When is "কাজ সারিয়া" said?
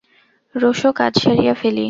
0.91-1.53